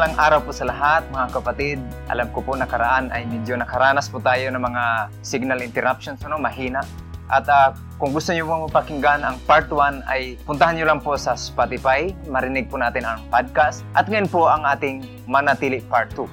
[0.00, 1.76] Mapagpalang araw po sa lahat, mga kapatid.
[2.08, 6.80] Alam ko po nakaraan ay medyo nakaranas po tayo ng mga signal interruptions, ano, mahina.
[7.28, 11.20] At uh, kung gusto niyo po mapakinggan ang part 1 ay puntahan niyo lang po
[11.20, 13.84] sa Spotify, marinig po natin ang podcast.
[13.92, 16.24] At ngayon po ang ating manatili part 2.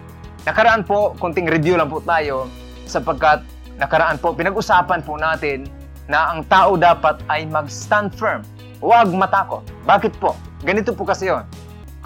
[0.48, 2.48] Nakaraan po, kunting review lang po tayo
[2.88, 3.44] sapagkat
[3.76, 5.68] nakaraan po, pinag-usapan po natin
[6.08, 8.48] na ang tao dapat ay mag-stand firm.
[8.80, 9.60] Huwag matakot.
[9.84, 10.40] Bakit po?
[10.64, 11.44] Ganito po kasi yon.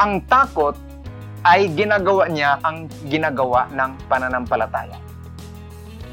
[0.02, 0.74] Ang takot
[1.42, 4.98] ay ginagawa niya ang ginagawa ng pananampalataya.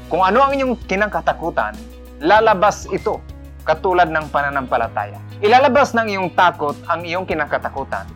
[0.09, 1.77] Kung ano ang inyong kinakatakutan,
[2.17, 3.21] lalabas ito
[3.61, 5.21] katulad ng pananampalataya.
[5.45, 8.09] Ilalabas ng iyong takot ang iyong kinakatakutan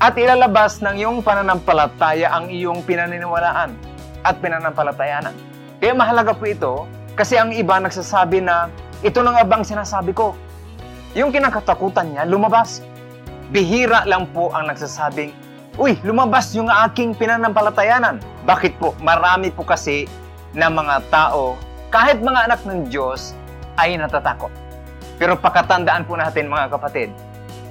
[0.00, 3.76] at ilalabas ng iyong pananampalataya ang iyong pinaniniwalaan
[4.24, 5.36] at pinanampalatayanan.
[5.76, 8.72] Kaya mahalaga po ito kasi ang iba nagsasabi na
[9.04, 10.32] ito na nga bang sinasabi ko?
[11.12, 12.80] Yung kinakatakutan niya lumabas.
[13.52, 15.34] Bihira lang po ang nagsasabing
[15.78, 18.18] Uy, lumabas yung aking pinanampalatayanan.
[18.42, 18.90] Bakit po?
[18.98, 20.10] Marami po kasi
[20.50, 21.54] na mga tao,
[21.94, 23.38] kahit mga anak ng Diyos,
[23.78, 24.50] ay natatakot.
[25.14, 27.14] Pero pakatandaan po natin mga kapatid,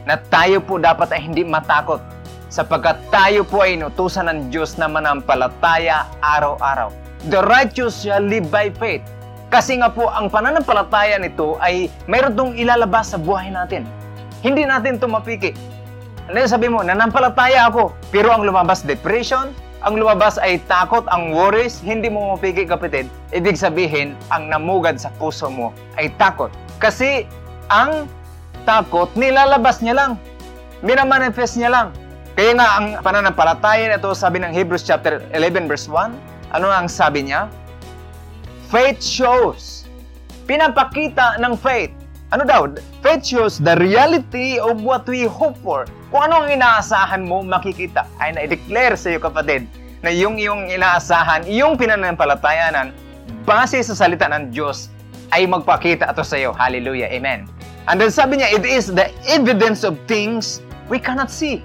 [0.08, 2.00] na tayo po dapat ay hindi matakot
[2.48, 6.90] sapagkat tayo po ay inutusan ng Diyos na manampalataya araw-araw.
[7.28, 9.04] The righteous shall live by faith.
[9.52, 13.84] Kasi nga po, ang pananampalataya nito ay mayroon ilalabas sa buhay natin.
[14.40, 15.52] Hindi natin ito mapiki.
[16.30, 19.50] Ano sabi mo, nanampalataya ako, pero ang lumabas depression,
[19.82, 23.10] ang lumabas ay takot, ang worries, hindi mo mapigil kapatid.
[23.34, 26.54] Ibig sabihin, ang namugad sa puso mo ay takot.
[26.78, 27.26] Kasi
[27.74, 28.06] ang
[28.62, 30.12] takot, nilalabas niya lang.
[30.86, 31.88] Minamanifest niya lang.
[32.38, 36.14] Kaya nga ang pananampalataya nito, sabi ng Hebrews chapter 11 verse 1,
[36.54, 37.50] ano ang sabi niya?
[38.70, 39.90] Faith shows.
[40.46, 41.90] Pinapakita ng faith.
[42.30, 42.70] Ano daw?
[43.02, 45.90] Faith shows the reality of what we hope for.
[46.10, 48.10] Kung ano ang inaasahan mo, makikita.
[48.18, 49.70] Ay na-declare sa iyo kapatid
[50.02, 52.90] na yung iyong inaasahan, iyong pinanampalatayanan,
[53.46, 54.90] base sa salita ng Diyos,
[55.30, 56.50] ay magpakita ito sa iyo.
[56.58, 57.14] Hallelujah.
[57.14, 57.46] Amen.
[57.86, 61.62] And then sabi niya, it is the evidence of things we cannot see.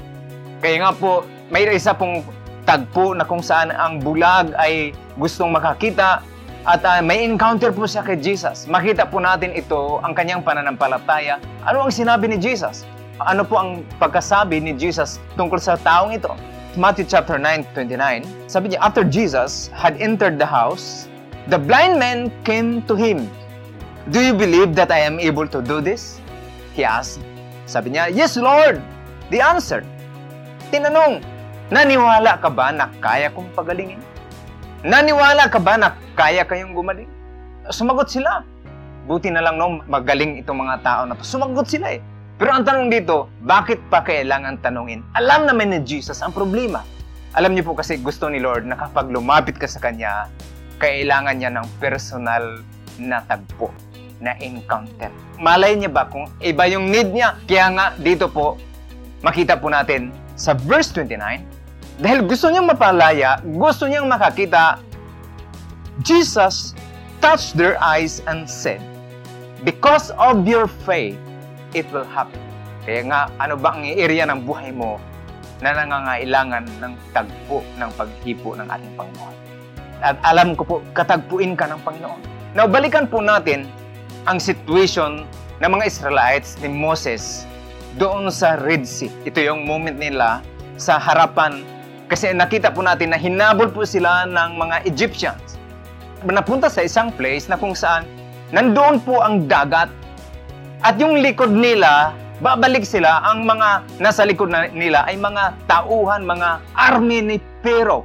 [0.61, 2.21] Kaya nga po, may isa pong
[2.69, 6.21] tagpo na kung saan ang bulag ay gustong makakita
[6.69, 8.69] at uh, may encounter po siya kay Jesus.
[8.69, 11.41] Makita po natin ito, ang kanyang pananampalataya.
[11.65, 12.85] Ano ang sinabi ni Jesus?
[13.23, 16.35] Ano po ang pagkasabi ni Jesus tungkol sa taong ito?
[16.75, 21.07] Matthew chapter 9, 29, sabi niya, After Jesus had entered the house,
[21.47, 23.31] the blind man came to him.
[24.11, 26.19] Do you believe that I am able to do this?
[26.75, 27.23] He asked.
[27.71, 28.83] Sabi niya, Yes, Lord.
[29.31, 29.87] The answered.
[30.75, 31.23] Tinanong,
[31.71, 34.03] naniwala ka ba na kaya kong pagalingin?
[34.83, 37.09] Naniwala ka ba na kaya kayong gumaling?
[37.71, 38.43] Sumagot sila.
[39.07, 41.23] Buti na lang no, magaling itong mga tao na to.
[41.23, 42.03] Sumagot sila eh.
[42.35, 45.07] Pero ang tanong dito, bakit pa kailangan tanungin?
[45.15, 46.83] Alam naman ni Jesus ang problema.
[47.39, 50.27] Alam niyo po kasi gusto ni Lord na kapag lumapit ka sa Kanya,
[50.83, 52.59] kailangan niya ng personal
[52.99, 53.71] na tagpo,
[54.19, 55.15] na encounter.
[55.39, 57.39] Malay niya ba kung iba yung need niya?
[57.47, 58.59] Kaya nga dito po,
[59.23, 64.83] makita po natin sa verse 29, dahil gusto niyang mapalaya, gusto niyang makakita,
[66.03, 66.75] Jesus
[67.23, 68.83] touched their eyes and said,
[69.63, 71.15] Because of your faith,
[71.75, 72.41] it will happen.
[72.87, 74.97] Kaya nga, ano ba ang area ng buhay mo
[75.61, 79.37] na nangangailangan ng tagpo ng paghipo ng ating Panginoon?
[80.05, 82.21] At alam ko po, katagpuin ka ng Panginoon.
[82.55, 83.67] Now, balikan po natin
[84.31, 85.27] ang situation
[85.59, 87.49] ng mga Israelites ni Moses
[87.97, 89.11] doon sa Red Sea.
[89.25, 90.45] Ito yung moment nila
[90.77, 91.63] sa harapan
[92.11, 95.57] kasi nakita po natin na hinabol po sila ng mga Egyptians.
[96.25, 98.05] Napunta sa isang place na kung saan
[98.53, 99.89] nandoon po ang dagat
[100.85, 102.13] at yung likod nila,
[102.45, 108.05] babalik sila, ang mga nasa likod nila ay mga tauhan, mga army ni Pero.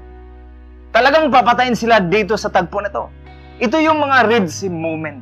[0.96, 3.12] Talagang papatayin sila dito sa tagpo na to.
[3.60, 5.20] Ito yung mga Red Sea moment.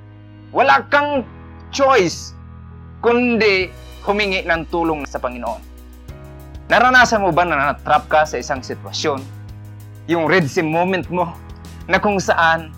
[0.54, 1.26] Wala kang
[1.74, 2.38] choice
[3.02, 3.74] kundi
[4.06, 5.60] humingi ng tulong sa Panginoon.
[6.70, 9.18] Naranasan mo ba na natrap ka sa isang sitwasyon?
[10.06, 11.34] Yung Red Sea moment mo
[11.90, 12.70] na kung saan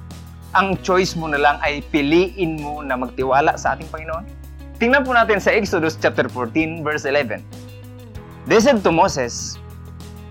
[0.56, 4.39] ang choice mo na lang ay piliin mo na magtiwala sa ating Panginoon?
[4.80, 7.44] Tingnan po natin sa Exodus chapter 14 verse 11.
[8.48, 9.60] They said to Moses,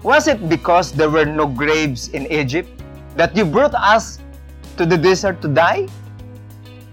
[0.00, 2.72] Was it because there were no graves in Egypt
[3.20, 4.18] that you brought us
[4.80, 5.84] to the desert to die?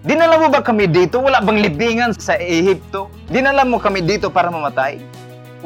[0.06, 1.18] Dinala mo ba kami dito?
[1.18, 3.10] Wala bang libingan sa Ehipto?
[3.31, 5.01] Dinala mo kami dito para mamatay?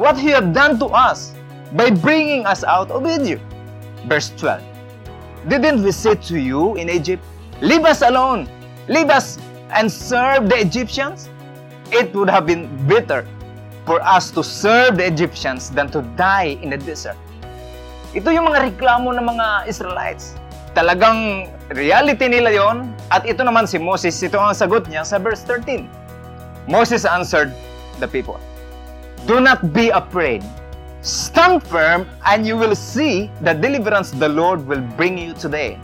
[0.00, 1.36] what He had done to us
[1.76, 3.44] by bringing us out of Egypt.
[4.08, 4.64] Verse 12.
[5.48, 7.22] Didn't we say to you in Egypt,
[7.60, 8.48] Leave us alone,
[8.88, 9.36] leave us
[9.76, 11.28] and serve the Egyptians?
[11.90, 13.26] It would have been better
[13.82, 17.18] for us to serve the Egyptians than to die in the desert.
[18.14, 20.38] Ito yung mga reklamo ng mga Israelites.
[20.78, 25.42] Talagang reality nila yon at ito naman si Moses, ito ang sagot niya sa verse
[25.42, 25.86] 13.
[26.70, 27.50] Moses answered
[27.98, 28.38] the people,
[29.26, 30.46] Do not be afraid.
[31.02, 35.74] Stand firm and you will see the deliverance the Lord will bring you today.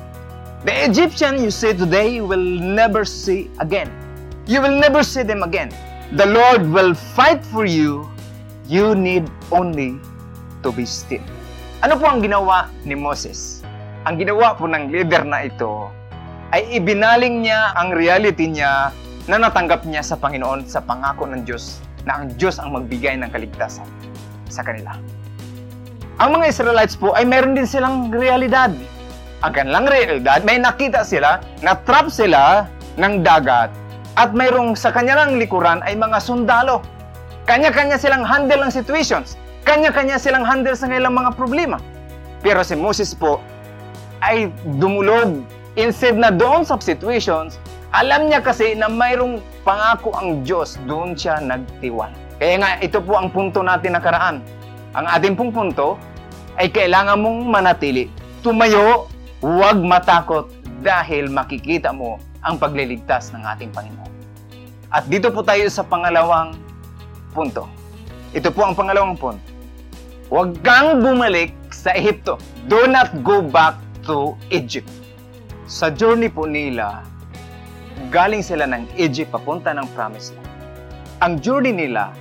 [0.62, 3.90] The Egyptian you see today you will never see again.
[4.46, 5.74] You will never see them again.
[6.14, 8.06] The Lord will fight for you.
[8.70, 9.98] You need only
[10.62, 11.22] to be still.
[11.82, 13.66] Ano po ang ginawa ni Moses?
[14.06, 15.90] Ang ginawa po ng leader na ito
[16.54, 18.94] ay ibinaling niya ang reality niya
[19.26, 23.30] na natanggap niya sa Panginoon sa pangako ng Diyos na ang Diyos ang magbigay ng
[23.34, 23.90] kaligtasan
[24.46, 24.94] sa kanila.
[26.22, 28.70] Ang mga Israelites po ay meron din silang realidad.
[29.42, 33.74] Ang kanilang realidad, may nakita sila na trap sila ng dagat
[34.16, 36.80] at mayroong sa kanilang likuran ay mga sundalo.
[37.44, 39.36] Kanya-kanya silang handle ng situations.
[39.68, 41.78] Kanya-kanya silang handle sa kanilang mga problema.
[42.40, 43.38] Pero si Moses po
[44.24, 45.44] ay dumulog.
[45.76, 47.60] Instead na doon sa situations,
[47.92, 52.08] alam niya kasi na mayroong pangako ang Diyos, doon siya nagtiwal.
[52.40, 54.40] Kaya nga, ito po ang punto natin nakaraan.
[54.96, 56.00] Ang ating pong punto
[56.56, 58.08] ay kailangan mong manatili.
[58.40, 59.12] Tumayo,
[59.44, 60.48] huwag matakot
[60.80, 62.16] dahil makikita mo
[62.46, 64.12] ang pagliligtas ng ating Panginoon.
[64.94, 66.54] At dito po tayo sa pangalawang
[67.34, 67.66] punto.
[68.30, 69.42] Ito po ang pangalawang punto.
[70.30, 72.38] Huwag kang bumalik sa Ehipto.
[72.70, 73.74] Do not go back
[74.06, 74.90] to Egypt.
[75.66, 77.02] Sa journey po nila,
[78.14, 80.50] galing sila ng Egypt papunta ng Promised Land.
[81.22, 82.14] Ang journey nila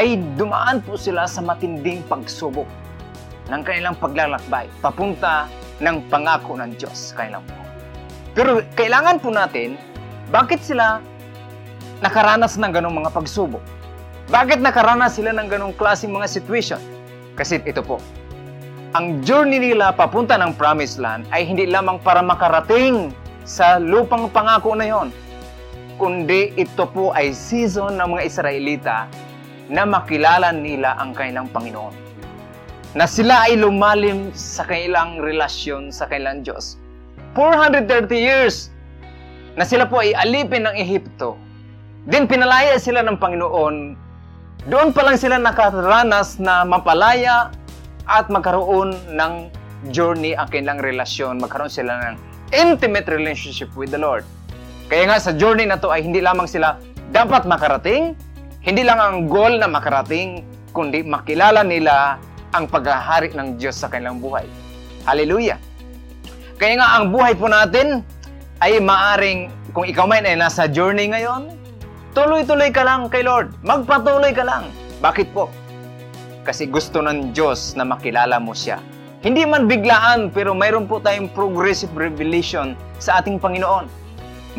[0.00, 2.68] ay dumaan po sila sa matinding pagsubok
[3.52, 5.50] ng kanilang paglalakbay papunta
[5.82, 7.59] ng pangako ng Diyos kanilang buhay.
[8.34, 9.74] Pero kailangan po natin,
[10.30, 11.02] bakit sila
[11.98, 13.62] nakaranas ng ganong mga pagsubok?
[14.30, 16.78] Bakit nakaranas sila ng ganong klaseng mga situation?
[17.34, 17.98] Kasi ito po,
[18.94, 23.10] ang journey nila papunta ng Promised Land ay hindi lamang para makarating
[23.42, 25.08] sa lupang pangako na yon,
[25.98, 28.96] kundi ito po ay season ng mga Israelita
[29.70, 31.94] na makilala nila ang kanilang Panginoon.
[32.94, 36.74] Na sila ay lumalim sa kanilang relasyon sa kanilang Diyos.
[37.34, 38.74] 430 years
[39.54, 41.38] na sila po ay alipin ng Ehipto.
[42.08, 43.76] Din pinalaya sila ng Panginoon.
[44.66, 47.52] Doon pa lang sila nakaranas na mapalaya
[48.10, 49.32] at magkaroon ng
[49.94, 51.38] journey ang kanilang relasyon.
[51.38, 52.14] Magkaroon sila ng
[52.50, 54.26] intimate relationship with the Lord.
[54.90, 56.82] Kaya nga sa journey na to ay hindi lamang sila
[57.14, 58.18] dapat makarating,
[58.60, 60.42] hindi lang ang goal na makarating,
[60.74, 62.18] kundi makilala nila
[62.50, 64.44] ang paghahari ng Diyos sa kanilang buhay.
[65.06, 65.69] Hallelujah!
[66.60, 68.04] Kaya nga ang buhay po natin
[68.60, 71.56] ay maaring, kung ikaw man ay nasa journey ngayon,
[72.12, 73.56] tuloy-tuloy ka lang kay Lord.
[73.64, 74.68] Magpatuloy ka lang.
[75.00, 75.48] Bakit po?
[76.44, 78.76] Kasi gusto ng Diyos na makilala mo siya.
[79.24, 83.88] Hindi man biglaan, pero mayroon po tayong progressive revelation sa ating Panginoon.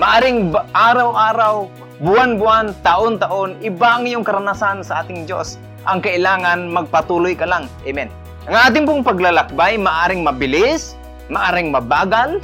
[0.02, 1.70] Maaring araw-araw,
[2.02, 5.62] buwan-buwan, taon-taon, iba ang iyong karanasan sa ating Diyos.
[5.86, 7.70] Ang kailangan, magpatuloy ka lang.
[7.86, 8.10] Amen.
[8.50, 10.98] Ang ating pong paglalakbay, maaring mabilis,
[11.32, 12.44] maaring mabagal,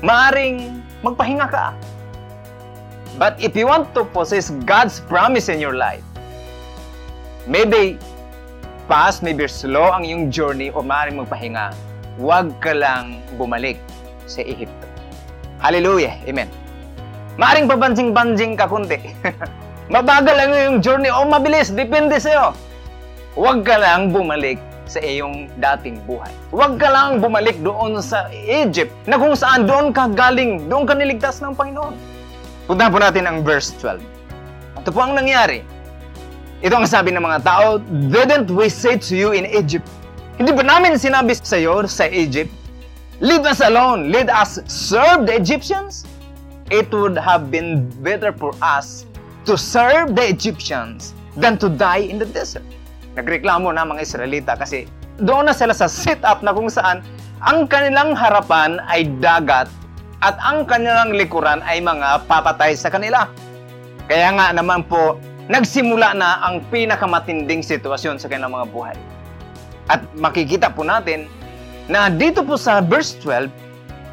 [0.00, 1.76] maaring magpahinga ka.
[3.20, 6.02] But if you want to possess God's promise in your life,
[7.44, 8.00] maybe
[8.88, 11.76] fast, maybe slow ang iyong journey o maaaring magpahinga,
[12.16, 13.76] huwag ka lang bumalik
[14.24, 14.88] sa Ehipto.
[15.60, 16.16] Hallelujah!
[16.24, 16.48] Amen.
[17.36, 18.96] Maaring pabanjing-banjing ka kunti.
[19.92, 22.56] Mabagal ang iyong journey o mabilis, depende sa'yo.
[23.36, 24.56] Huwag ka lang bumalik
[24.88, 26.32] sa iyong dating buhay.
[26.50, 30.96] Huwag ka lang bumalik doon sa Egypt na kung saan doon ka galing, doon ka
[30.96, 31.94] niligtas ng Panginoon.
[32.64, 34.00] Punta po natin ang verse 12.
[34.82, 35.60] Ito po ang nangyari.
[36.64, 37.78] Ito ang sabi ng mga tao,
[38.10, 39.86] Didn't we say to you in Egypt?
[40.40, 42.50] Hindi ba namin sinabi sa iyo sa Egypt,
[43.20, 46.06] Leave us alone, let us serve the Egyptians?
[46.70, 49.08] It would have been better for us
[49.48, 52.62] to serve the Egyptians than to die in the desert.
[53.18, 54.86] Nagreklamo na mga Israelita kasi
[55.18, 57.02] doon na sila sa sit-up na kung saan
[57.42, 59.66] ang kanilang harapan ay dagat
[60.22, 63.26] at ang kanilang likuran ay mga papatay sa kanila.
[64.06, 65.18] Kaya nga naman po,
[65.50, 68.96] nagsimula na ang pinakamatinding sitwasyon sa kanilang mga buhay.
[69.90, 71.26] At makikita po natin
[71.90, 73.50] na dito po sa verse 12,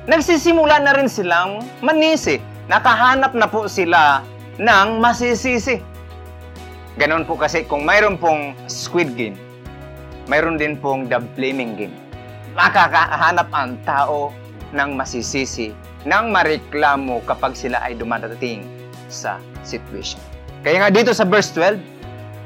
[0.10, 2.42] nagsisimula na rin silang manisi.
[2.66, 4.26] Nakahanap na po sila
[4.58, 5.78] ng masisisi.
[6.96, 9.36] Ganon po kasi kung mayroon pong Squid Game,
[10.32, 11.92] mayroon din pong The Blaming Game.
[12.56, 14.32] Makakahanap ang tao
[14.72, 15.76] ng masisisi
[16.08, 18.64] nang mareklamo kapag sila ay dumadating
[19.12, 20.24] sa situation.
[20.64, 21.84] Kaya nga dito sa verse 12,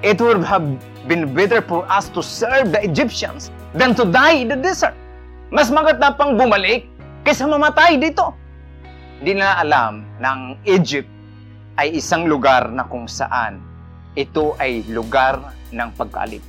[0.02, 0.66] it would have
[1.06, 4.98] been better for us to serve the Egyptians than to die in the desert.
[5.54, 6.90] Mas maganda pang bumalik
[7.22, 8.34] kaysa mamatay dito.
[9.22, 11.06] Hindi na alam ng Egypt
[11.78, 13.69] ay isang lugar na kung saan
[14.18, 16.42] ito ay lugar ng pagkaalip.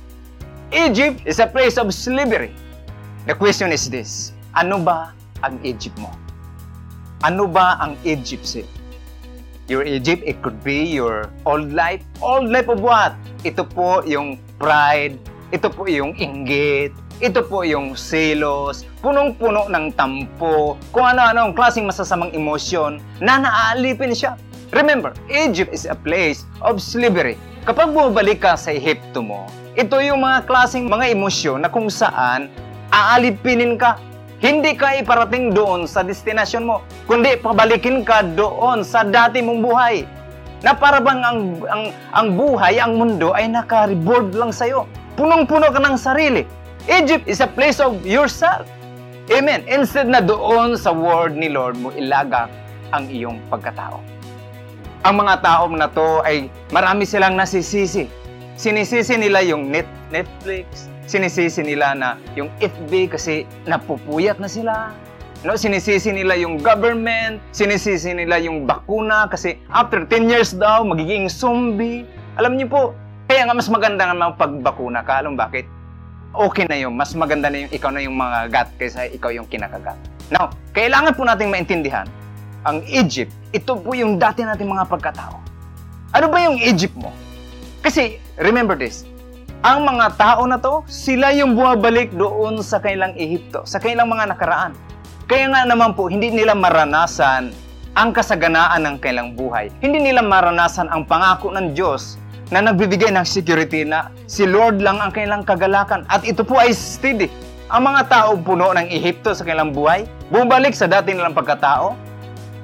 [0.71, 2.55] Egypt is a place of slavery.
[3.27, 5.11] The question is this, ano ba
[5.43, 6.09] ang Egypt mo?
[7.21, 8.69] Ano ba ang Egypt sa'yo?
[9.69, 12.01] Your Egypt, it could be your old life.
[12.19, 13.13] Old life of what?
[13.45, 15.15] Ito po yung pride,
[15.53, 16.91] ito po yung inggit,
[17.21, 24.15] ito po yung selos, punong-puno ng tampo, kung ano-ano ang klaseng masasamang emosyon na naaalipin
[24.15, 24.33] siya.
[24.73, 27.37] Remember, Egypt is a place of slavery.
[27.61, 29.45] Kapag bumabalik ka sa Ehipto mo,
[29.77, 32.49] ito yung mga klaseng mga emosyon na kung saan
[32.89, 34.01] aalipinin ka.
[34.41, 40.09] Hindi ka iparating doon sa destinasyon mo, kundi pabalikin ka doon sa dati mong buhay.
[40.65, 41.39] Na para bang ang,
[41.69, 41.83] ang,
[42.17, 44.89] ang buhay, ang mundo ay naka-reboard lang sa'yo.
[45.13, 46.41] Punong-puno ka ng sarili.
[46.89, 48.65] Egypt is a place of yourself.
[49.29, 49.61] Amen.
[49.69, 52.49] Instead na doon sa word ni Lord mo ilagak
[52.89, 54.10] ang iyong pagkatao.
[55.01, 58.05] Ang mga tao na to ay marami silang nasisisi.
[58.53, 64.93] Sinisisi nila yung net, Netflix, sinisisi nila na yung FB kasi napupuyat na sila.
[65.41, 71.25] No, sinisisi nila yung government, sinisisi nila yung bakuna kasi after 10 years daw magiging
[71.25, 72.05] zombie.
[72.37, 72.81] Alam niyo po,
[73.25, 75.25] kaya nga mas maganda nga pagbakuna ka.
[75.25, 75.65] Alam bakit?
[76.37, 76.93] Okay na yun.
[76.93, 79.97] Mas maganda na yung ikaw na yung mga gat kaysa ikaw yung kinakagat.
[80.29, 82.05] Now, kailangan po nating maintindihan
[82.61, 85.41] ang Egypt, ito po yung dati nating mga pagkatao.
[86.13, 87.09] Ano ba yung Egypt mo?
[87.81, 89.07] Kasi, remember this,
[89.65, 94.33] ang mga tao na to, sila yung bumabalik doon sa kailang Ehipto, sa kailang mga
[94.33, 94.73] nakaraan.
[95.25, 97.53] Kaya nga naman po, hindi nila maranasan
[97.97, 99.69] ang kasaganaan ng kailang buhay.
[99.81, 104.99] Hindi nila maranasan ang pangako ng Diyos na nagbibigay ng security na si Lord lang
[104.99, 106.03] ang kailang kagalakan.
[106.11, 107.31] At ito po ay steady.
[107.71, 111.95] Ang mga tao puno ng Ehipto sa kailang buhay, bumalik sa dati nilang pagkatao,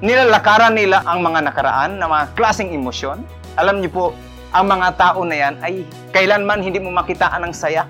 [0.01, 3.25] nilalakaran nila ang mga nakaraan na mga klaseng emosyon.
[3.58, 4.06] Alam niyo po,
[4.54, 7.89] ang mga tao na yan ay kailanman hindi mo makitaan ng saya.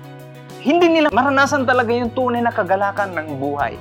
[0.58, 3.76] Hindi nila maranasan talaga yung tunay na kagalakan ng buhay.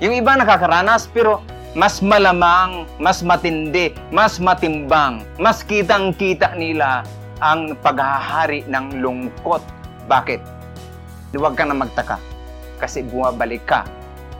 [0.00, 1.44] Yung iba nakakaranas pero
[1.76, 7.06] mas malamang, mas matindi, mas matimbang, mas kitang-kita nila
[7.38, 9.62] ang paghahari ng lungkot.
[10.10, 10.40] Bakit?
[11.30, 12.18] Huwag ka na magtaka
[12.82, 13.86] kasi bumabalik ka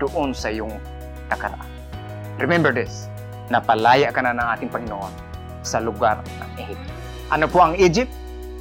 [0.01, 0.75] doon sa iyong
[1.31, 1.80] nakaraan.
[2.41, 3.05] Remember this,
[3.53, 5.13] napalaya ka na ng ating Panginoon
[5.61, 6.85] sa lugar ng Egypt.
[7.29, 8.09] Ano po ang Egypt?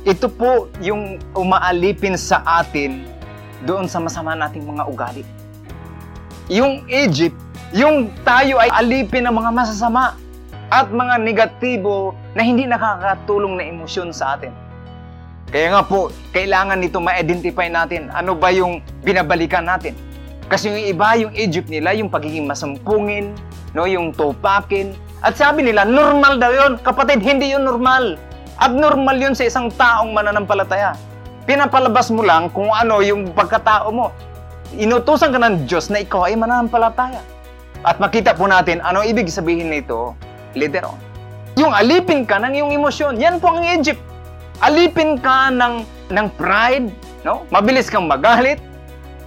[0.04, 3.08] Ito po yung umaalipin sa atin
[3.64, 5.24] doon sa masama nating mga ugali.
[6.52, 7.40] Yung Egypt,
[7.72, 10.20] yung tayo ay alipin ng mga masasama
[10.68, 14.52] at mga negatibo na hindi nakakatulong na emosyon sa atin.
[15.56, 19.96] Kaya nga po, kailangan nito ma-identify natin ano ba yung binabalikan natin.
[20.52, 23.38] Kasi yung iba, yung Egypt nila, yung pagiging masampungin,
[23.74, 24.96] no, yung tupakin.
[25.20, 26.72] At sabi nila, normal daw yun.
[26.80, 28.16] Kapatid, hindi yun normal.
[28.60, 30.96] Abnormal yun sa isang taong mananampalataya.
[31.44, 34.12] Pinapalabas mo lang kung ano yung pagkatao mo.
[34.76, 37.24] Inutusan ka ng Diyos na ikaw ay mananampalataya.
[37.82, 40.14] At makita po natin ano ibig sabihin nito
[40.54, 41.00] later on.
[41.60, 44.00] Yung alipin ka ng iyong emosyon, yan po ang Egypt.
[44.60, 46.92] Alipin ka ng, ng pride,
[47.24, 47.48] no?
[47.52, 48.60] mabilis kang magalit,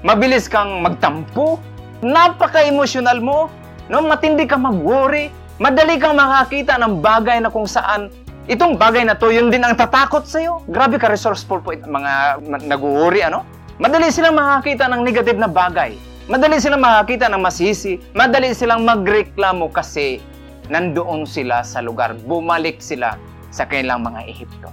[0.05, 1.57] mabilis kang magtampo,
[2.05, 3.49] napaka-emotional mo,
[3.93, 5.29] No, matindi ka mag-worry.
[5.61, 8.09] Madali kang makakita ng bagay na kung saan
[8.49, 10.65] itong bagay na to, yun din ang tatakot sa'yo.
[10.65, 12.41] Grabe ka resourceful po it, mga
[12.73, 13.45] nag-worry, ano?
[13.77, 15.93] Madali silang makakita ng negative na bagay.
[16.25, 18.01] Madali silang makakita ng masisi.
[18.17, 20.25] Madali silang magreklamo kasi
[20.73, 22.17] nandoon sila sa lugar.
[22.25, 23.21] Bumalik sila
[23.53, 24.73] sa kanilang mga Ehipto.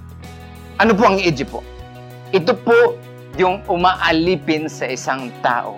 [0.79, 1.61] Ano po ang Egypt po?
[2.31, 2.95] Ito po
[3.35, 5.75] yung umaalipin sa isang tao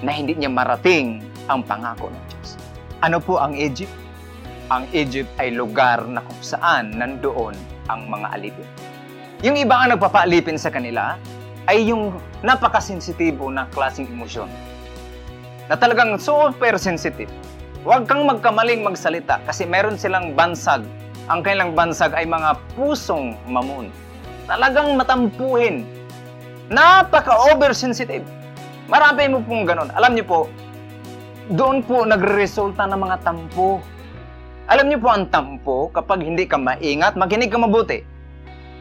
[0.00, 1.20] na hindi niya marating
[1.52, 2.57] ang pangako ng Diyos.
[2.98, 3.94] Ano po ang Egypt?
[4.74, 7.54] Ang Egypt ay lugar na kung saan nandoon
[7.86, 8.66] ang mga alipin.
[9.46, 11.14] Yung iba ang nagpapaalipin sa kanila
[11.70, 14.50] ay yung napakasensitibo na klaseng emosyon.
[15.70, 17.30] Na talagang super sensitive.
[17.86, 20.82] Huwag kang magkamaling magsalita kasi meron silang bansag.
[21.30, 23.94] Ang kailang bansag ay mga pusong mamun.
[24.50, 25.86] Talagang matampuhin.
[26.66, 28.26] Napaka-oversensitive.
[28.90, 29.86] Marami mo pong ganun.
[29.94, 30.40] Alam niyo po,
[31.48, 33.80] doon po nagre-resulta ng mga tampo.
[34.68, 38.04] Alam niyo po ang tampo, kapag hindi ka maingat, makinig ka mabuti.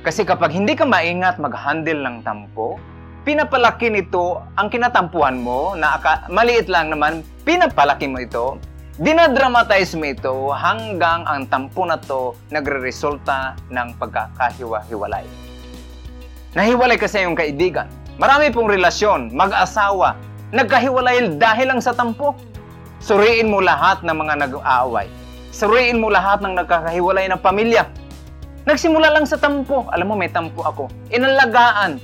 [0.03, 2.75] Kasi kapag hindi ka maingat mag-handle ng tampo,
[3.23, 8.59] pinapalaki nito ang kinatampuhan mo na aka, maliit lang naman, pinapalaki mo ito,
[8.99, 15.23] dinadramatize mo ito hanggang ang tampo na to nagre-resulta ng pagkakahiwa-hiwalay.
[16.51, 17.87] Nahiwalay kasi yung kaibigan.
[18.19, 20.19] Marami pong relasyon, mag-asawa,
[20.51, 22.35] nagkahiwalay dahil lang sa tampo.
[22.97, 25.05] Suriin mo lahat ng mga nag-aaway.
[25.53, 27.85] Suriin mo lahat ng nagkakahiwalay ng pamilya.
[28.67, 29.87] Nagsimula lang sa tampo.
[29.95, 30.91] Alam mo, may tampo ako.
[31.13, 32.01] Inalagaan.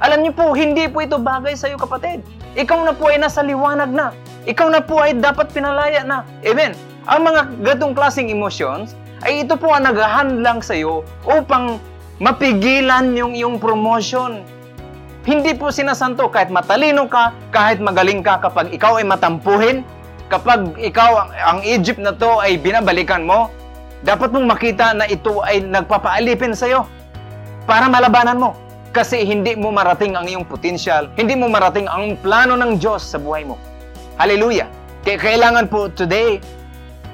[0.00, 2.24] Alam niyo po, hindi po ito bagay sa iyo, kapatid.
[2.56, 4.16] Ikaw na po ay nasa liwanag na.
[4.48, 6.24] Ikaw na po ay dapat pinalaya na.
[6.40, 6.72] Amen.
[7.04, 11.80] Ang mga gatong klaseng emotions, ay ito po ang naghahand sa iyo upang
[12.20, 14.44] mapigilan yung iyong promotion.
[15.26, 19.82] Hindi po sinasanto kahit matalino ka, kahit magaling ka kapag ikaw ay matampuhin,
[20.26, 23.50] kapag ikaw ang Egypt na to ay binabalikan mo,
[24.02, 26.86] dapat mong makita na ito ay nagpapaalipin sa iyo
[27.66, 28.50] para malabanan mo.
[28.94, 33.20] Kasi hindi mo marating ang iyong potensyal, hindi mo marating ang plano ng Diyos sa
[33.20, 33.60] buhay mo.
[34.16, 34.70] Hallelujah!
[35.04, 36.40] Kaya kailangan po today,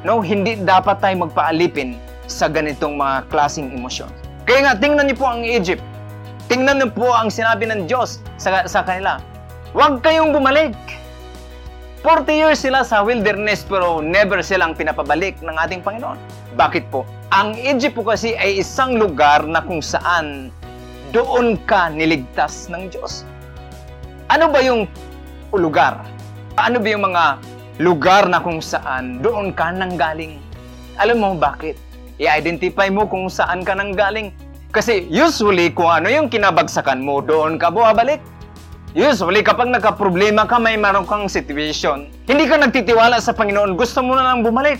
[0.07, 1.99] no, hindi dapat tayo magpaalipin
[2.31, 4.09] sa ganitong mga klasing emosyon.
[4.47, 5.83] Kaya nga, tingnan niyo po ang Egypt.
[6.47, 9.19] Tingnan niyo po ang sinabi ng Diyos sa, sa kanila.
[9.75, 10.75] Huwag kayong bumalik.
[12.03, 16.19] 40 years sila sa wilderness pero never silang pinapabalik ng ating Panginoon.
[16.59, 17.07] Bakit po?
[17.31, 20.51] Ang Egypt po kasi ay isang lugar na kung saan
[21.15, 23.23] doon ka niligtas ng Diyos.
[24.27, 24.91] Ano ba yung
[25.55, 26.03] lugar?
[26.59, 27.25] Ano ba yung mga
[27.79, 30.43] lugar na kung saan doon ka nanggaling?
[30.99, 31.79] Alam mo bakit?
[32.19, 34.35] I-identify mo kung saan ka nanggaling.
[34.75, 38.19] Kasi usually kung ano yung kinabagsakan mo, doon ka buhabalik.
[38.93, 44.13] Usually, kapag nagka-problema ka, may meron kang situation, hindi ka nagtitiwala sa Panginoon, gusto mo
[44.13, 44.77] na lang bumalik.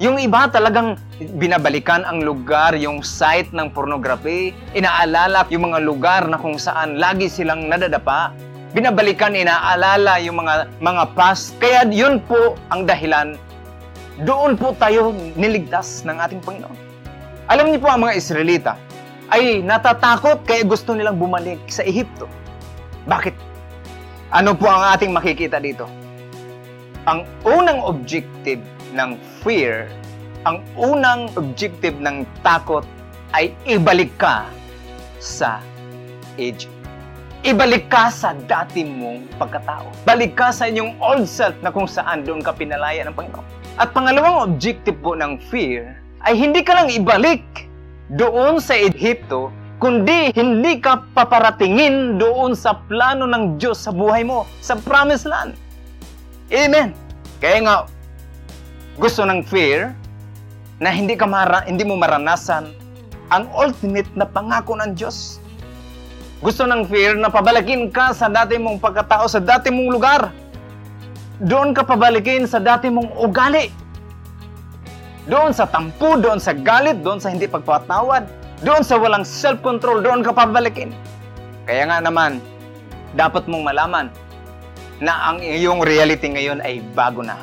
[0.00, 0.96] Yung iba talagang
[1.36, 7.28] binabalikan ang lugar, yung site ng pornography, inaalala yung mga lugar na kung saan lagi
[7.28, 8.32] silang nadadapa,
[8.72, 11.52] binabalikan, inaalala yung mga mga past.
[11.60, 13.36] Kaya yun po ang dahilan,
[14.24, 16.76] doon po tayo niligtas ng ating Panginoon.
[17.52, 18.72] Alam niyo po ang mga Israelita
[19.28, 22.47] ay natatakot kaya gusto nilang bumalik sa Ehipto.
[23.08, 23.34] Bakit?
[24.36, 25.88] Ano po ang ating makikita dito?
[27.08, 28.60] Ang unang objective
[28.92, 29.88] ng fear,
[30.44, 32.84] ang unang objective ng takot
[33.32, 34.44] ay ibalik ka
[35.16, 35.64] sa
[36.36, 36.76] Egypt.
[37.48, 39.88] Ibalik ka sa dati mong pagkatao.
[40.04, 43.46] Balik ka sa inyong old self na kung saan doon ka pinalaya ng Panginoon.
[43.80, 45.96] At pangalawang objective po ng fear
[46.28, 47.40] ay hindi ka lang ibalik
[48.12, 54.42] doon sa Egypto, kundi hindi ka paparatingin doon sa plano ng Diyos sa buhay mo,
[54.58, 55.54] sa promised land.
[56.50, 56.90] Amen.
[57.38, 57.76] Kaya nga,
[58.98, 59.94] gusto ng fear
[60.82, 62.74] na hindi ka mara, hindi mo maranasan
[63.30, 65.38] ang ultimate na pangako ng Diyos.
[66.42, 70.30] Gusto ng fear na pabalikin ka sa dati mong pagkatao, sa dati mong lugar.
[71.38, 73.70] Doon ka pabalikin sa dati mong ugali.
[75.28, 78.26] Doon sa tampo, doon sa galit, doon sa hindi pagpapatawad,
[78.62, 80.90] doon sa walang self-control, doon ka pabalikin.
[81.62, 82.42] Kaya nga naman,
[83.14, 84.06] dapat mong malaman
[84.98, 87.38] na ang iyong reality ngayon ay bago na.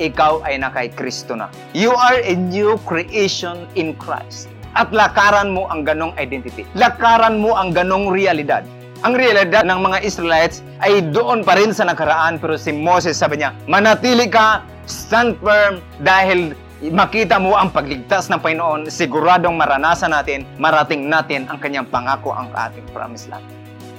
[0.00, 1.52] Ikaw ay na kay Kristo na.
[1.76, 4.48] You are a new creation in Christ.
[4.72, 6.64] At lakaran mo ang ganong identity.
[6.72, 8.64] Lakaran mo ang ganong realidad.
[9.04, 13.44] Ang realidad ng mga Israelites ay doon pa rin sa nakaraan pero si Moses sabi
[13.44, 16.56] niya, manatili ka, stand firm dahil
[16.88, 22.48] makita mo ang pagligtas ng Panginoon, siguradong maranasan natin, marating natin ang kanyang pangako, ang
[22.56, 23.44] ating promise land.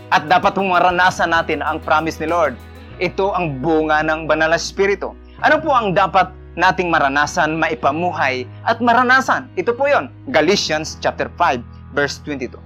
[0.10, 2.58] At dapat mong maranasan natin ang promise ni Lord.
[2.98, 5.14] Ito ang bunga ng banal na Espiritu.
[5.46, 9.46] Ano po ang dapat nating maranasan, maipamuhay at maranasan?
[9.62, 11.62] Ito po yon Galatians chapter 5
[11.94, 12.58] verse 22.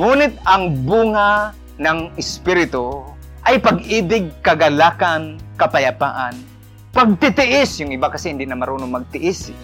[0.00, 3.04] Ngunit ang bunga ng Espiritu
[3.44, 6.32] ay pag-ibig, kagalakan, kapayapaan,
[7.02, 9.50] Pagtitiis, yung iba kasi hindi na marunong magtiis.
[9.50, 9.58] Eh.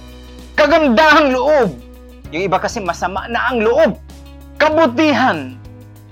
[0.59, 1.71] Kagandahang loob,
[2.35, 3.95] yung iba kasi masama na ang loob.
[4.59, 5.55] Kabutihan,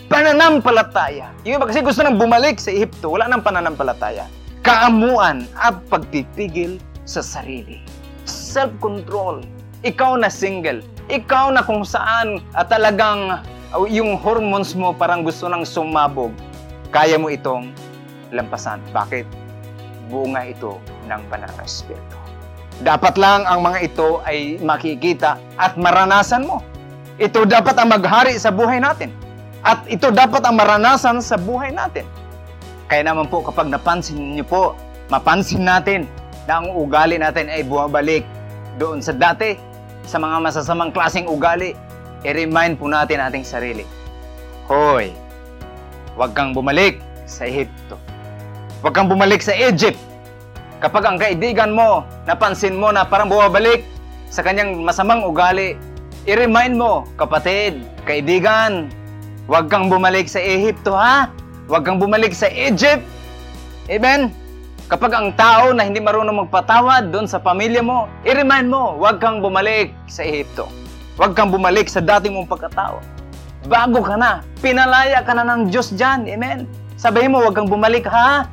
[0.06, 1.34] pananampalataya.
[1.42, 4.30] Yung iba kasi gusto nang bumalik sa Ehipto, wala nang pananampalataya.
[4.62, 7.82] Kaamuan at pagpipigil sa sarili.
[8.22, 9.42] Self-control.
[9.82, 10.78] Ikaw na single.
[11.10, 13.42] Ikaw na kung saan at talagang
[13.74, 16.30] uh, yung hormones mo parang gusto nang sumabog.
[16.94, 17.74] Kaya mo itong
[18.30, 18.78] lampasan.
[18.94, 19.45] Bakit?
[20.06, 22.16] Bunga ito ng banal na Espiritu.
[22.84, 26.60] Dapat lang ang mga ito ay makikita at maranasan mo.
[27.16, 29.08] Ito dapat ang maghari sa buhay natin.
[29.64, 32.04] At ito dapat ang maranasan sa buhay natin.
[32.86, 34.62] Kaya naman po kapag napansin niyo po,
[35.08, 36.04] mapansin natin
[36.46, 38.22] na ang ugali natin ay bumabalik
[38.78, 39.58] doon sa dati,
[40.06, 41.74] sa mga masasamang klaseng ugali,
[42.22, 43.82] i-remind po natin ating sarili.
[44.70, 45.10] Hoy,
[46.14, 48.05] huwag kang bumalik sa Ehipto.
[48.80, 49.96] Huwag kang bumalik sa Egypt.
[50.82, 53.86] Kapag ang kaibigan mo, napansin mo na parang bumabalik
[54.28, 55.78] sa kanyang masamang ugali,
[56.28, 58.92] i-remind mo, kapatid, kaibigan,
[59.46, 61.30] Huwag kang bumalik sa Ehipto, ha?
[61.70, 63.06] Huwag kang bumalik sa Egypt.
[63.86, 64.34] Amen?
[64.90, 69.38] Kapag ang tao na hindi marunong magpatawad doon sa pamilya mo, i-remind mo, huwag kang
[69.38, 70.66] bumalik sa Ehipto.
[71.14, 72.98] Huwag kang bumalik sa dating mong pagkatao.
[73.70, 74.42] Bago ka na.
[74.58, 76.26] Pinalaya ka na ng Diyos dyan.
[76.26, 76.66] Amen?
[76.98, 78.50] Sabihin mo, huwag kang bumalik, ha?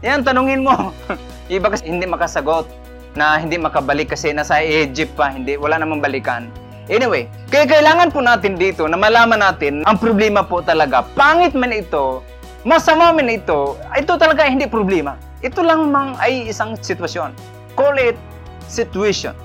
[0.00, 0.72] Yan, tanungin mo.
[1.52, 2.64] Iba kasi hindi makasagot
[3.12, 6.48] na hindi makabalik kasi nasa Egypt pa, hindi, wala namang balikan.
[6.90, 11.06] Anyway, kaya kailangan po natin dito na malaman natin ang problema po talaga.
[11.14, 12.24] Pangit man ito,
[12.66, 15.14] masama man ito, ito talaga hindi problema.
[15.44, 17.30] Ito lang mang ay isang sitwasyon.
[17.78, 18.18] Call it
[18.66, 19.36] situation.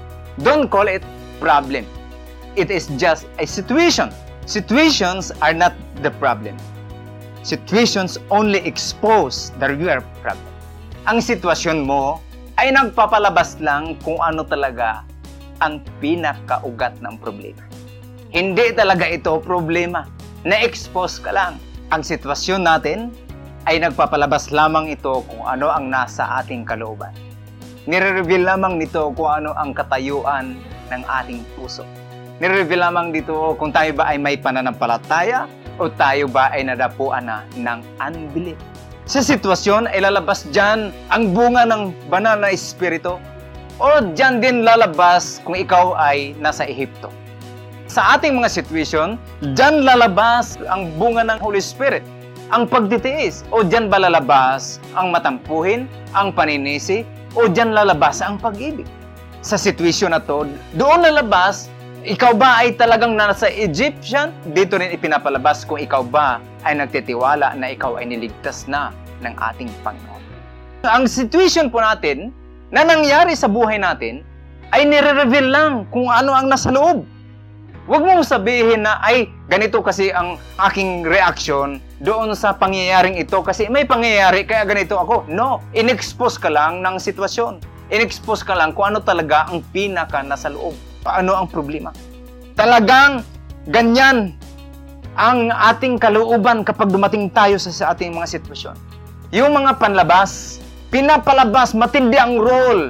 [0.42, 1.06] Don't call it
[1.38, 1.86] problem.
[2.56, 4.10] It is just a situation.
[4.48, 6.56] Situations are not the problem.
[7.46, 10.50] Situations only expose the real problem.
[11.06, 12.18] Ang sitwasyon mo
[12.58, 15.06] ay nagpapalabas lang kung ano talaga
[15.62, 17.62] ang pinakaugat ng problema.
[18.34, 20.10] Hindi talaga ito problema.
[20.42, 21.62] Na-expose ka lang.
[21.94, 23.14] Ang sitwasyon natin
[23.70, 27.14] ay nagpapalabas lamang ito kung ano ang nasa ating kalooban.
[27.86, 30.58] Nire-reveal lamang nito kung ano ang katayuan
[30.90, 31.86] ng ating puso.
[32.42, 35.46] Nire-reveal lamang dito kung tayo ba ay may pananampalataya
[35.78, 38.60] o tayo ba ay nadapuan na ng unbelief.
[39.06, 43.22] Sa sitwasyon ay lalabas dyan ang bunga ng banal na espiritu
[43.78, 47.14] o dyan din lalabas kung ikaw ay nasa Ehipto.
[47.86, 49.22] Sa ating mga situation,
[49.54, 52.02] dyan lalabas ang bunga ng Holy Spirit
[52.54, 57.02] ang pagtitiis o diyan ba lalabas ang matampuhin, ang paninisi
[57.34, 58.86] o diyan lalabas ang pag-ibig?
[59.42, 60.46] Sa sitwasyon na to,
[60.78, 61.70] doon lalabas,
[62.06, 64.30] ikaw ba ay talagang nasa Egyptian?
[64.54, 68.94] Dito rin ipinapalabas kung ikaw ba ay nagtitiwala na ikaw ay niligtas na
[69.26, 70.22] ng ating Panginoon.
[70.86, 72.30] Ang situation po natin
[72.70, 74.22] na nangyari sa buhay natin
[74.70, 77.10] ay nire-reveal lang kung ano ang nasa loob.
[77.90, 83.70] Huwag mong sabihin na, ay, ganito kasi ang aking reaction doon sa pangyayaring ito kasi
[83.70, 85.26] may pangyayari kaya ganito ako.
[85.30, 87.62] No, inexpose ka lang ng sitwasyon.
[87.94, 90.74] Inexpose ka lang kung ano talaga ang pinaka nasa loob.
[91.06, 91.94] Paano ang problema.
[92.58, 93.22] Talagang
[93.70, 94.34] ganyan
[95.14, 98.76] ang ating kalooban kapag dumating tayo sa, sa ating mga sitwasyon.
[99.30, 100.58] Yung mga panlabas,
[100.90, 102.90] pinapalabas, matindi ang role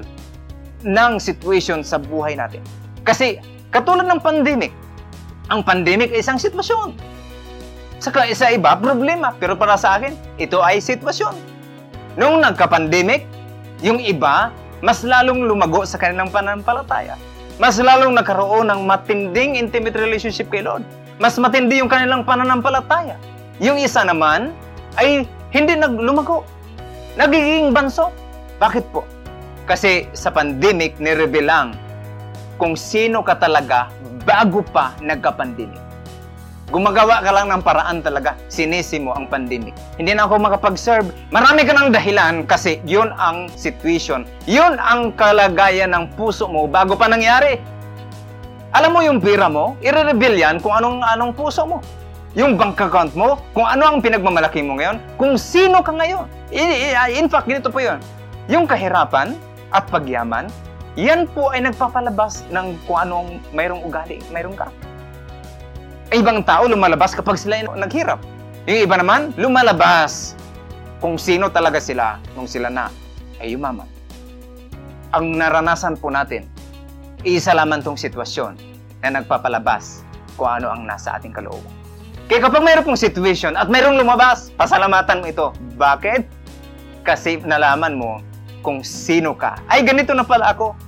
[0.88, 2.64] ng situation sa buhay natin.
[3.04, 3.38] Kasi
[3.70, 4.72] katulad ng pandemic,
[5.52, 6.96] ang pandemic ay isang sitwasyon.
[8.00, 9.36] Saka isa iba, problema.
[9.38, 11.36] Pero para sa akin, ito ay sitwasyon.
[12.16, 13.28] Nung nagka-pandemic,
[13.84, 17.20] yung iba, mas lalong lumago sa kanilang pananampalataya.
[17.56, 20.84] Mas lalong nagkaroon ng matinding intimate relationship kay Lord.
[21.16, 23.16] Mas matindi yung kanilang pananampalataya.
[23.64, 24.52] Yung isa naman
[25.00, 25.24] ay
[25.56, 26.44] hindi naglumago.
[27.16, 28.12] Nagiging banso.
[28.60, 29.08] Bakit po?
[29.64, 31.80] Kasi sa pandemic, nirevelang
[32.60, 33.88] kung sino ka talaga
[34.28, 35.85] bago pa nagka-pandemic.
[36.74, 38.34] Gumagawa ka lang ng paraan talaga.
[38.50, 39.78] Sinisi mo ang pandemic.
[40.02, 41.14] Hindi na ako makapag-serve.
[41.30, 44.26] Marami ka ng dahilan kasi yun ang situation.
[44.50, 47.62] Yun ang kalagayan ng puso mo bago pa nangyari.
[48.74, 51.86] Alam mo yung pira mo, i-reveal yan kung anong, anong puso mo.
[52.36, 56.28] Yung bank account mo, kung ano ang pinagmamalaki mo ngayon, kung sino ka ngayon.
[57.16, 58.02] In fact, ganito po yun.
[58.52, 59.38] Yung kahirapan
[59.72, 60.52] at pagyaman,
[61.00, 64.68] yan po ay nagpapalabas ng kung anong mayroong ugali, mayroong ka.
[66.16, 68.24] Ibang tao lumalabas kapag sila naghirap.
[68.72, 70.32] Yung iba naman, lumalabas
[71.04, 72.88] kung sino talaga sila nung sila na
[73.44, 73.84] ay yumaman.
[75.12, 76.48] Ang naranasan po natin,
[77.28, 78.56] isa lamang tong sitwasyon
[79.04, 80.08] na nagpapalabas
[80.40, 81.68] kung ano ang nasa ating kalooban.
[82.32, 85.48] Kaya kapag mayroon pong situation at mayroong lumabas, pasalamatan mo ito.
[85.76, 86.24] Bakit?
[87.04, 88.24] Kasi nalaman mo
[88.64, 89.60] kung sino ka.
[89.68, 90.80] Ay, ganito na pala ako.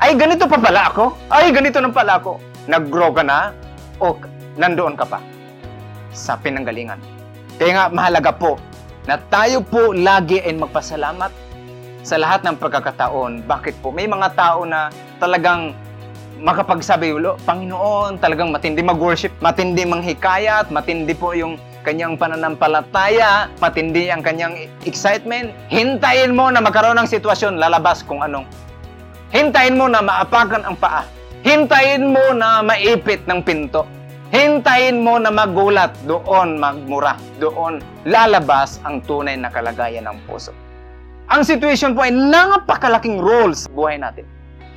[0.00, 1.12] Ay, ganito pa pala ako?
[1.28, 2.40] Ay, ganito na pala ako.
[2.64, 3.52] Nag-grow ka na?
[4.00, 4.16] O
[4.58, 5.18] nandoon ka pa?
[6.10, 6.98] Sa pinanggalingan.
[7.60, 8.56] Kaya nga, mahalaga po
[9.06, 11.30] na tayo po lagi ay magpasalamat
[12.00, 13.44] sa lahat ng pagkakataon.
[13.44, 13.92] Bakit po?
[13.92, 14.88] May mga tao na
[15.20, 15.76] talagang
[16.40, 17.12] makapagsabi,
[17.44, 24.56] Panginoon, talagang matindi mag-worship, matindi manghikayat, matindi po yung kanyang pananampalataya, matindi ang kanyang
[24.88, 25.52] excitement.
[25.68, 28.48] Hintayin mo na magkaroon ng sitwasyon, lalabas kung anong
[29.30, 31.06] Hintayin mo na maapakan ang paa.
[31.46, 33.86] Hintayin mo na maipit ng pinto.
[34.30, 40.54] Hintayin mo na magulat, doon magmura, doon lalabas ang tunay na kalagayan ng puso.
[41.26, 44.22] Ang situation po ay napakalaking role sa buhay natin.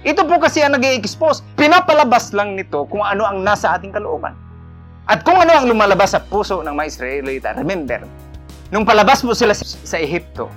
[0.01, 4.33] Ito po kasi ang nag expose Pinapalabas lang nito kung ano ang nasa ating kalooban.
[5.05, 8.09] At kung ano ang lumalabas sa puso ng mga Israelita, remember,
[8.73, 10.49] nung palabas po sila sa Ehipto,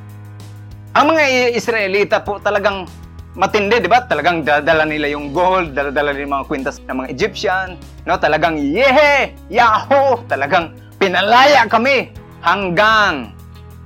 [0.97, 2.89] ang mga Israelita po talagang
[3.37, 4.03] matindi, di ba?
[4.09, 7.69] Talagang dala nila yung gold, dala-dala nila yung mga kwintas ng mga Egyptian,
[8.09, 8.17] no?
[8.17, 12.09] Talagang yehe, yahoo, talagang Pinalaya kami
[12.41, 13.37] hanggang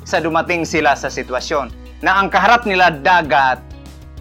[0.07, 1.75] sa dumating sila sa sitwasyon
[2.07, 3.59] na ang kaharap nila dagat,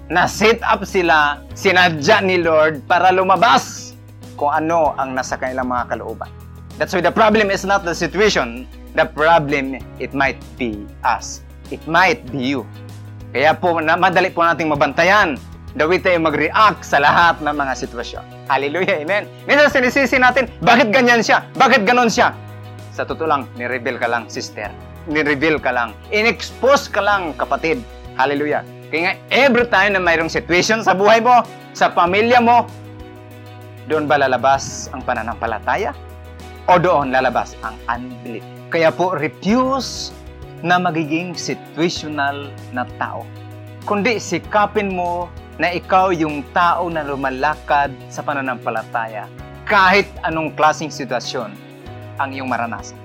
[0.09, 3.93] na set up sila, sinadya ni Lord para lumabas
[4.33, 6.33] kung ano ang nasa kanilang mga kalooban.
[6.81, 8.65] That's why the problem is not the situation,
[8.97, 11.45] the problem, it might be us.
[11.69, 12.65] It might be you.
[13.29, 15.37] Kaya po, na, madali po nating mabantayan
[15.77, 18.25] Dawit tayo mag-react sa lahat ng mga sitwasyon.
[18.49, 19.29] Hallelujah, amen.
[19.45, 21.45] Minsan sinisisi natin, bakit ganyan siya?
[21.53, 22.33] Bakit ganon siya?
[22.89, 24.73] Sa totoo lang, ni-reveal ka lang, sister.
[25.05, 25.93] Ni-reveal ka lang.
[26.09, 27.85] In-expose ka lang, kapatid.
[28.17, 28.65] Hallelujah.
[28.89, 31.45] Kaya nga, every time na mayroong situation sa buhay mo,
[31.77, 32.65] sa pamilya mo,
[33.85, 35.93] doon ba lalabas ang pananampalataya?
[36.65, 38.41] O doon lalabas ang unbelief?
[38.73, 40.09] Kaya po, refuse
[40.59, 43.23] na magiging situational na tao.
[43.87, 49.27] Kundi sikapin mo na ikaw yung tao na lumalakad sa pananampalataya
[49.67, 51.51] kahit anong klaseng sitwasyon
[52.19, 52.97] ang iyong maranasan.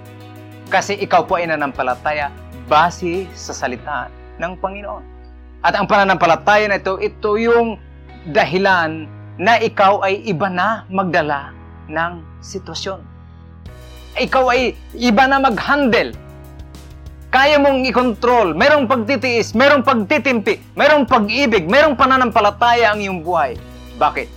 [0.73, 2.33] Kasi ikaw po ay nanampalataya
[2.67, 4.09] base sa salita
[4.41, 5.05] ng Panginoon.
[5.61, 7.79] At ang pananampalataya na ito, ito yung
[8.33, 11.53] dahilan na ikaw ay iba na magdala
[11.91, 13.01] ng sitwasyon.
[14.15, 16.15] Ikaw ay iba na mag-handle
[17.35, 23.59] kaya mong i-control, merong pagtitiis, merong pagtitimpi, merong pag-ibig, merong pananampalataya ang iyong buhay.
[23.99, 24.31] Bakit?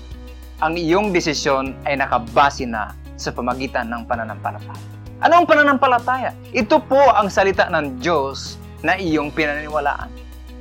[0.65, 4.81] Ang iyong desisyon ay nakabase na sa pamagitan ng pananampalataya.
[5.21, 6.33] Ano ang pananampalataya?
[6.57, 10.09] Ito po ang salita ng Diyos na iyong pinaniwalaan.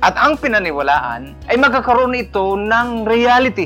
[0.05, 3.65] At ang pinaniwalaan ay magkakaroon ito ng reality.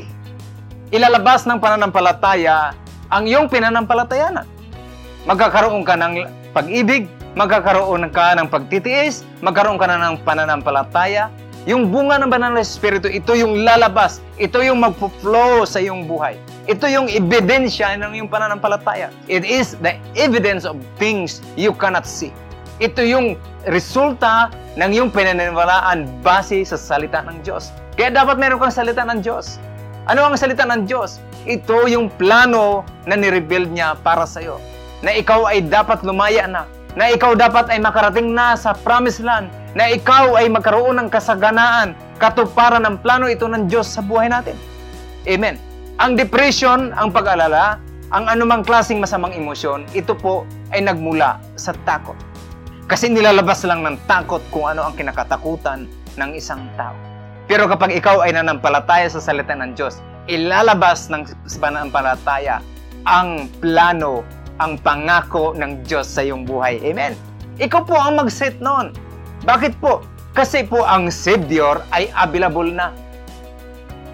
[0.88, 2.72] Ilalabas ng pananampalataya
[3.12, 4.48] ang iyong pinanampalatayanan.
[5.28, 6.24] Magkakaroon ka ng
[6.56, 11.32] pag-ibig, magkakaroon ka ng pagtitiis, magkaroon ka na ng pananampalataya.
[11.62, 14.18] Yung bunga ng banal na Espiritu, ito yung lalabas.
[14.34, 16.34] Ito yung magpo-flow sa iyong buhay.
[16.66, 19.14] Ito yung ebidensya ng iyong pananampalataya.
[19.30, 22.34] It is the evidence of things you cannot see.
[22.82, 27.70] Ito yung resulta ng iyong pinaniniwalaan base sa salita ng Diyos.
[27.94, 29.62] Kaya dapat meron kang salita ng Diyos.
[30.10, 31.22] Ano ang salita ng Diyos?
[31.46, 34.58] Ito yung plano na nirebuild niya para sa iyo.
[34.98, 36.66] Na ikaw ay dapat lumaya na
[36.96, 41.96] na ikaw dapat ay makarating na sa promised land, na ikaw ay magkaroon ng kasaganaan,
[42.20, 44.56] katuparan ng plano ito ng Diyos sa buhay natin.
[45.24, 45.56] Amen.
[45.96, 47.80] Ang depression, ang pag-alala,
[48.12, 52.16] ang anumang klasing masamang emosyon, ito po ay nagmula sa takot.
[52.84, 55.88] Kasi nilalabas lang ng takot kung ano ang kinakatakutan
[56.20, 56.92] ng isang tao.
[57.48, 61.24] Pero kapag ikaw ay nanampalataya sa salita ng Diyos, ilalabas ng
[61.56, 62.60] pananampalataya
[63.08, 64.22] ang plano
[64.62, 66.78] ang pangako ng Diyos sa iyong buhay.
[66.86, 67.18] Amen.
[67.58, 68.94] Ikaw po ang mag-set noon.
[69.42, 70.06] Bakit po?
[70.32, 72.94] Kasi po ang Savior ay available na.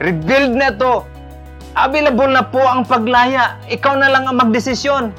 [0.00, 1.04] Revealed na to.
[1.76, 3.60] Available na po ang paglaya.
[3.68, 5.12] Ikaw na lang ang magdesisyon.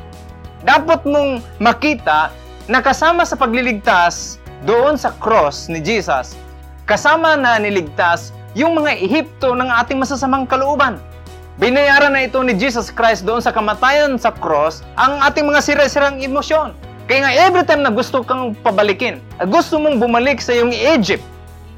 [0.65, 2.33] Dapat mong makita
[2.67, 6.35] na kasama sa pagliligtas doon sa cross ni Jesus,
[6.83, 10.99] kasama na niligtas yung mga Ehipto ng ating masasamang kalooban.
[11.59, 16.23] Binayaran na ito ni Jesus Christ doon sa kamatayan sa cross ang ating mga sira-sirang
[16.23, 16.71] emosyon.
[17.03, 19.19] Kaya nga every time na gusto kang pabalikin,
[19.51, 21.19] gusto mong bumalik sa iyong Egypt,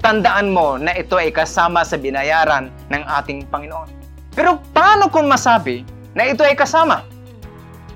[0.05, 3.89] tandaan mo na ito ay kasama sa binayaran ng ating Panginoon.
[4.37, 5.81] Pero paano kung masabi
[6.13, 7.01] na ito ay kasama?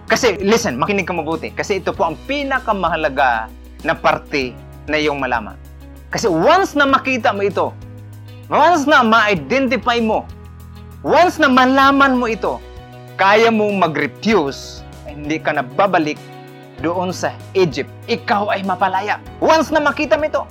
[0.10, 1.54] Kasi, listen, makinig ka mabuti.
[1.54, 3.46] Kasi ito po ang pinakamahalaga
[3.86, 4.58] na parte
[4.90, 5.54] na iyong malaman.
[6.10, 7.70] Kasi once na makita mo ito,
[8.50, 10.26] once na ma-identify mo
[11.06, 12.58] Once na malaman mo ito,
[13.14, 16.18] kaya mong mag-refuse, hindi ka na babalik
[16.82, 17.94] doon sa Egypt.
[18.10, 19.22] Ikaw ay mapalaya.
[19.38, 20.42] Once na makita mo ito,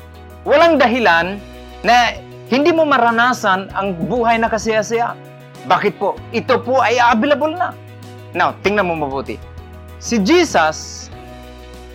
[0.46, 1.42] walang dahilan
[1.82, 2.14] na
[2.54, 5.18] hindi mo maranasan ang buhay na kasiyasiya.
[5.66, 6.14] Bakit po?
[6.30, 7.74] Ito po ay available na.
[8.30, 9.42] Now, tingnan mo mabuti.
[9.98, 11.10] Si Jesus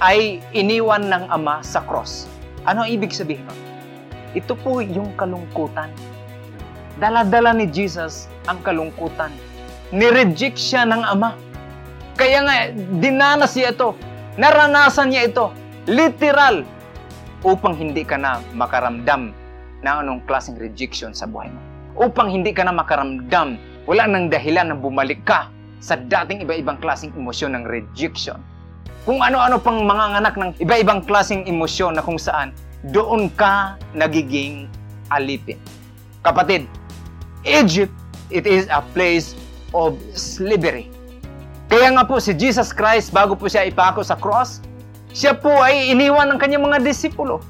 [0.04, 2.28] ay iniwan ng Ama sa cross.
[2.68, 3.48] Ano ang ibig sabihin?
[4.36, 6.09] Ito po yung kalungkutan
[7.00, 9.32] Dala-dala ni Jesus ang kalungkutan.
[9.96, 11.32] Nireject siya ng Ama.
[12.20, 12.56] Kaya nga,
[13.00, 13.96] dinanas niya ito.
[14.36, 15.56] Naranasan niya ito.
[15.88, 16.68] Literal.
[17.48, 19.32] Upang hindi ka na makaramdam
[19.80, 21.60] ng anong klaseng rejection sa buhay mo.
[21.96, 23.56] Upang hindi ka na makaramdam,
[23.88, 25.48] wala nang dahilan na bumalik ka
[25.80, 28.44] sa dating iba-ibang klaseng emosyon ng rejection.
[29.08, 32.52] Kung ano-ano pang mga anak ng iba-ibang klaseng emosyon na kung saan
[32.92, 34.68] doon ka nagiging
[35.08, 35.56] alipin.
[36.20, 36.68] Kapatid,
[37.48, 37.94] Egypt,
[38.30, 39.36] it is a place
[39.72, 40.92] of slavery.
[41.70, 44.60] Kaya nga po si Jesus Christ, bago po siya ipako sa cross,
[45.14, 47.42] siya po ay iniwan ng kanyang mga disipulo.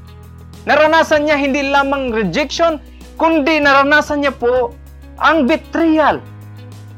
[0.68, 2.84] Naranasan niya hindi lamang rejection,
[3.16, 4.76] kundi naranasan niya po
[5.20, 6.20] ang betrayal.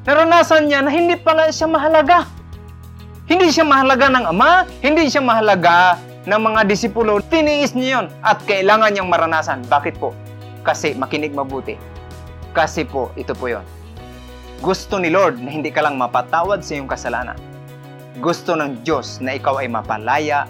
[0.10, 2.26] Naranasan niya na hindi pala siya mahalaga.
[3.30, 7.22] Hindi siya mahalaga ng ama, hindi siya mahalaga ng mga disipulo.
[7.22, 9.62] Tiniis niya yon at kailangan niyang maranasan.
[9.70, 10.12] Bakit po?
[10.66, 11.78] Kasi makinig mabuti.
[12.52, 13.64] Kasi po, ito po yon.
[14.62, 17.40] Gusto ni Lord na hindi ka lang mapatawad sa iyong kasalanan.
[18.22, 20.46] Gusto ng Diyos na ikaw ay mapalaya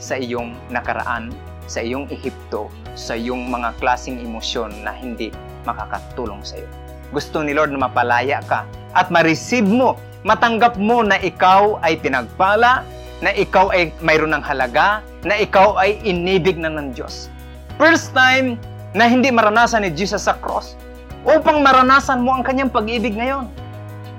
[0.00, 1.28] sa iyong nakaraan,
[1.68, 5.28] sa iyong Ehipto, sa iyong mga klasing emosyon na hindi
[5.68, 6.70] makakatulong sa iyo.
[7.12, 8.64] Gusto ni Lord na mapalaya ka
[8.96, 12.84] at ma-receive mo matanggap mo na ikaw ay pinagpala,
[13.20, 17.28] na ikaw ay mayroon ng halaga, na ikaw ay inibig na ng Diyos.
[17.76, 18.56] First time
[18.96, 20.76] na hindi maranasan ni Jesus sa cross,
[21.24, 23.48] upang maranasan mo ang kanyang pag-ibig ngayon.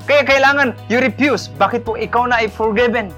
[0.05, 1.49] Kaya kailangan you refuse.
[1.55, 3.13] Bakit po ikaw na ay forgiven?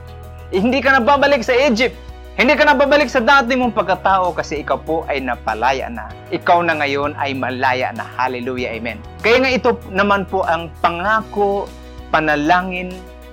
[0.54, 1.96] Hindi ka na babalik sa Egypt.
[2.34, 6.10] Hindi ka na babalik sa dati mong pagkatao kasi ikaw po ay napalaya na.
[6.34, 8.06] Ikaw na ngayon ay malaya na.
[8.17, 8.98] Hallelujah, Amen.
[9.22, 11.69] Kaya nga ito naman po ang pangako
[12.10, 12.89] panalangin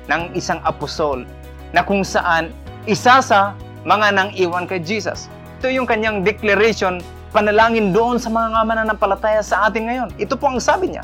[0.09, 1.25] ng isang apostol
[1.73, 2.53] na kung saan
[2.85, 3.57] isa sa
[3.89, 5.33] mga nang iwan kay Jesus.
[5.61, 10.09] Ito yung kanyang declaration, panalangin doon sa mga mananampalataya sa atin ngayon.
[10.19, 11.03] Ito po ang sabi niya.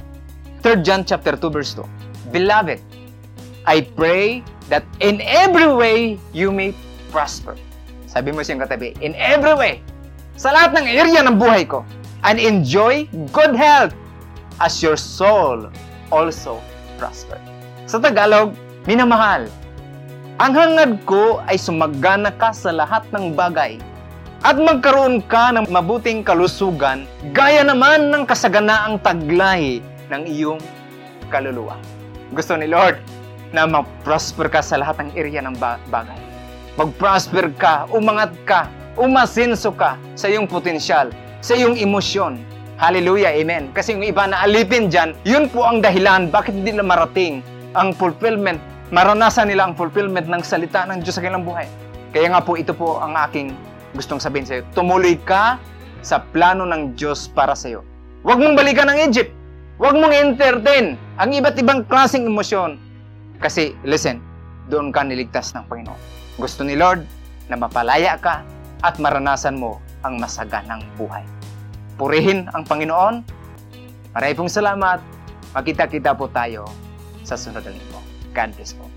[0.62, 2.34] 3 John chapter 2 verse 2.
[2.34, 2.82] Beloved,
[3.66, 6.74] I pray that in every way you may
[7.14, 7.54] prosper.
[8.10, 9.74] Sabi mo siyang katabi, in every way,
[10.34, 11.86] sa lahat ng area ng buhay ko,
[12.26, 13.94] and enjoy good health
[14.58, 15.70] as your soul
[16.10, 16.58] also
[16.98, 17.38] prosper.
[17.86, 18.58] Sa Tagalog,
[18.90, 19.46] minamahal.
[20.42, 23.80] Ang hangad ko ay sumagana ka sa lahat ng bagay
[24.44, 29.80] at magkaroon ka ng mabuting kalusugan gaya naman ng kasaganaang taglahi
[30.12, 30.60] ng iyong
[31.32, 31.80] kaluluwa.
[32.34, 33.00] Gusto ni Lord
[33.54, 35.56] na mag-prosper ka sa lahat ng area ng
[35.88, 36.18] bagay.
[36.76, 38.68] Mag-prosper ka, umangat ka,
[39.00, 41.08] umasinso ka sa iyong potensyal,
[41.40, 42.36] sa iyong emosyon.
[42.76, 43.72] Hallelujah, Amen.
[43.72, 47.40] Kasi yung iba na alipin dyan, yun po ang dahilan bakit hindi na marating
[47.72, 48.60] ang fulfillment,
[48.92, 51.64] maranasan nila ang fulfillment ng salita ng Diyos sa kanilang buhay.
[52.12, 53.56] Kaya nga po ito po ang aking
[53.96, 54.64] gustong sabihin sa iyo.
[54.76, 55.56] Tumuloy ka
[56.04, 57.82] sa plano ng Diyos para sa iyo.
[58.22, 59.32] Huwag mong balikan ang Egypt.
[59.80, 62.76] Huwag mong entertain ang iba't ibang klaseng emosyon.
[63.40, 64.20] Kasi, listen,
[64.72, 66.00] doon ka niligtas ng Panginoon.
[66.40, 67.04] Gusto ni Lord
[67.48, 68.44] na mapalaya ka
[68.84, 71.24] at maranasan mo ang masaganang buhay.
[71.96, 73.24] Purihin ang Panginoon.
[74.12, 75.00] Maraming pong salamat.
[75.56, 76.68] Magkita-kita po tayo
[77.24, 78.00] sa sunod na linggo.
[78.36, 78.95] God bless po.